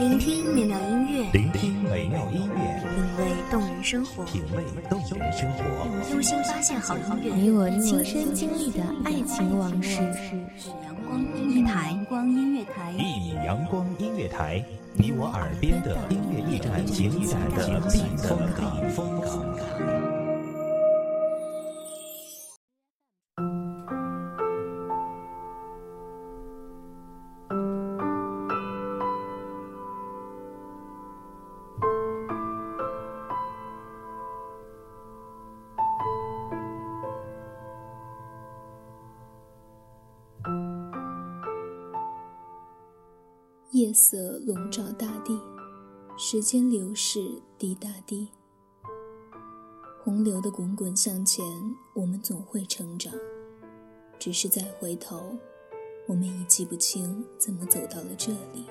[0.00, 5.62] 聆听美妙音乐，聆听美妙音乐，品味动人生活，品味动人生活，
[6.10, 10.00] 用心发现好音乐，你我亲身经历的爱情往事。
[10.82, 14.64] 阳光音乐台，阳光音乐台，一米阳光音乐台，
[14.94, 17.08] 你我耳边的音乐驿站，情
[17.54, 19.61] 感的避风港。
[43.82, 45.36] 夜色笼罩大地，
[46.16, 48.28] 时间流逝滴答滴。
[50.04, 51.44] 洪流的滚滚向前，
[51.92, 53.12] 我们总会成长。
[54.20, 55.36] 只是再回头，
[56.06, 58.66] 我们已记不清怎么走到了这里。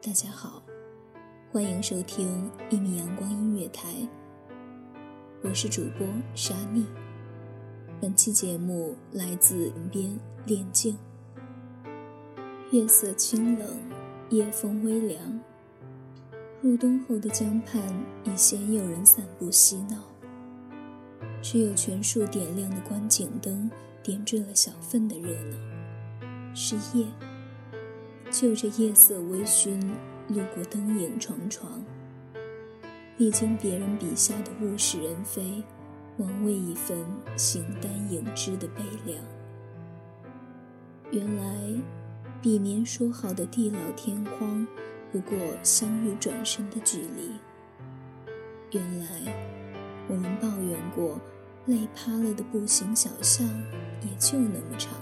[0.00, 0.62] 大家好，
[1.50, 3.92] 欢迎收听一米阳光音乐台，
[5.42, 6.86] 我是主播沙妮。
[8.00, 10.16] 本期节目来自云边
[10.46, 10.96] 恋静。
[12.72, 13.68] 月色清冷，
[14.28, 15.40] 夜风微凉。
[16.60, 17.82] 入冬后的江畔
[18.22, 19.96] 已鲜有人散步嬉闹，
[21.42, 23.68] 只有全数点亮的观景灯
[24.04, 25.56] 点缀了小份的热闹。
[26.54, 27.06] 是夜，
[28.30, 29.80] 就着夜色微醺，
[30.28, 31.84] 路过灯影幢幢，
[33.16, 35.60] 历经别人笔下的物是人非，
[36.18, 36.96] 玩味一份
[37.36, 39.18] 形单影只的悲凉。
[41.10, 41.99] 原来。
[42.42, 44.66] 比年说好的地老天荒，
[45.12, 47.32] 不过相遇转身的距离。
[48.70, 49.06] 原来
[50.08, 51.20] 我们抱怨过，
[51.66, 53.46] 累趴了的步行小巷
[54.00, 54.94] 也就那么长。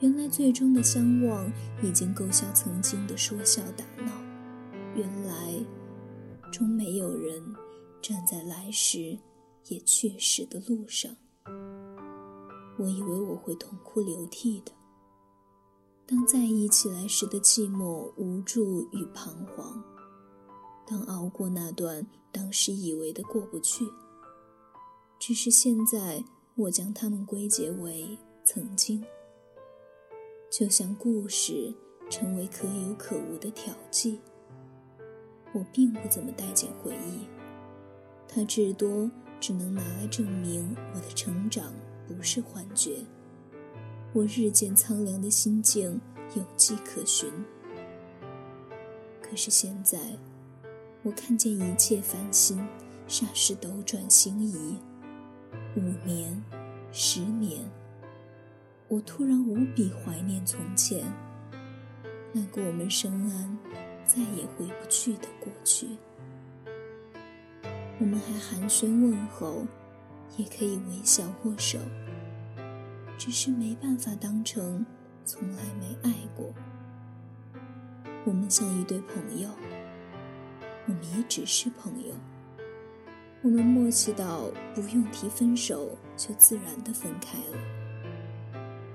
[0.00, 4.10] 原来最终的相望已经够笑曾经的说笑打闹。
[4.96, 5.64] 原来
[6.50, 7.40] 终没有人
[8.02, 9.16] 站在来时
[9.68, 11.14] 也去时的路上。
[12.76, 14.72] 我以为我会痛哭流涕的。
[16.08, 19.82] 当在意起来时的寂寞、无助与彷徨，
[20.86, 23.84] 当熬过那段当时以为的过不去，
[25.18, 26.22] 只是现在
[26.54, 29.04] 我将它们归结为曾经，
[30.48, 31.74] 就像故事
[32.08, 34.20] 成为可有可无的调剂。
[35.52, 37.26] 我并不怎么待见回忆，
[38.28, 41.74] 它至多只能拿来证明我的成长
[42.06, 43.04] 不是幻觉。
[44.16, 46.00] 我日渐苍凉的心境
[46.34, 47.30] 有迹可循，
[49.20, 49.98] 可是现在，
[51.02, 52.66] 我看见一切繁星，
[53.06, 54.78] 霎时斗转星移。
[55.76, 56.42] 五年，
[56.92, 57.62] 十年，
[58.88, 61.04] 我突然无比怀念从前，
[62.32, 63.46] 那个我们深谙
[64.06, 65.88] 再也回不去的过去。
[68.00, 69.66] 我们还寒暄问候，
[70.38, 71.78] 也可以微笑握手。
[73.18, 74.84] 只是没办法当成
[75.24, 76.52] 从来没爱过。
[78.24, 79.48] 我们像一对朋友，
[80.86, 82.14] 我们也只是朋友。
[83.42, 87.58] 我们默契到不用提分手就自然的分开了。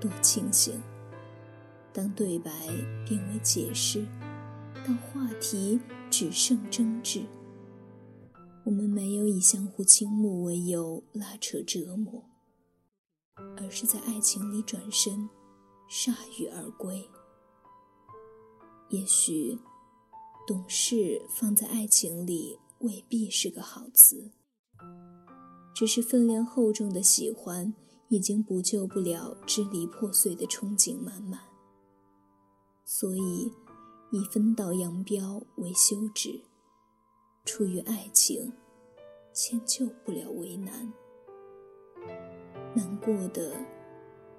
[0.00, 0.80] 多庆幸！
[1.92, 2.50] 当对白
[3.06, 4.04] 变为解释，
[4.84, 5.80] 当话题
[6.10, 7.22] 只剩争执，
[8.64, 12.24] 我们没有以相互倾慕为由拉扯折磨。
[13.56, 15.28] 而是在爱情里转身，
[15.88, 17.08] 铩羽而归。
[18.88, 19.58] 也许，
[20.46, 24.32] 懂事放在爱情里未必是个好词。
[25.74, 27.72] 只是分量厚重的喜欢，
[28.08, 31.40] 已经补救不了支离破碎的憧憬满满。
[32.84, 33.50] 所以，
[34.10, 36.42] 以分道扬镳为休止。
[37.44, 38.52] 出于爱情，
[39.32, 40.92] 迁就不了为难。
[42.74, 43.52] 难过的，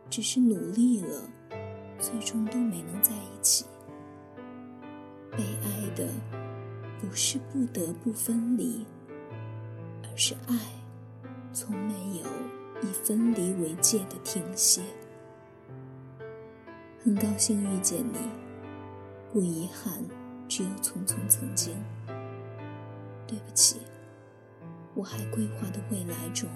[0.09, 1.29] 只是努力了，
[1.99, 3.66] 最终都没能在一起。
[5.31, 6.08] 被爱的，
[6.99, 8.85] 不是不得不分离，
[10.03, 10.55] 而是爱，
[11.52, 12.25] 从没有
[12.81, 14.81] 以分离为界的停歇。
[17.03, 18.17] 很高兴遇见你，
[19.31, 20.03] 不遗憾，
[20.47, 21.75] 只有匆匆曾经。
[23.28, 23.81] 对不起，
[24.93, 26.49] 我还规划的未来中。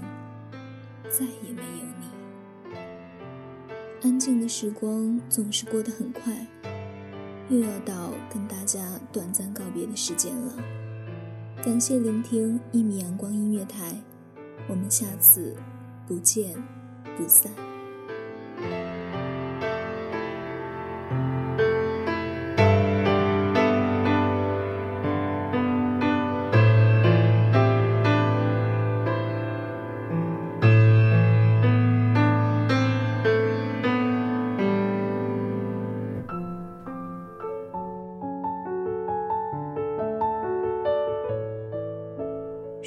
[1.10, 2.08] 再也没有你。
[4.04, 6.46] 安静的时光总是过得很快，
[7.50, 10.54] 又要到跟大家短暂告别的时间了。
[11.64, 13.94] 感谢聆听一米阳光音乐台，
[14.68, 15.56] 我们下次
[16.08, 16.54] 不见
[17.18, 17.52] 不散。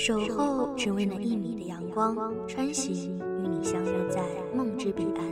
[0.02, 2.16] 守候只为那一米的阳光，
[2.48, 4.22] 穿行与你相约在
[4.56, 5.22] 梦之彼岸。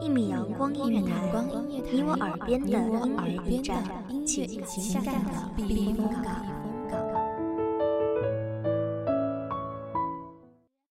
[0.00, 1.14] 一米阳光音乐台，
[1.92, 3.84] 你我耳边的音乐驿站，
[4.26, 6.65] 情感的避风港。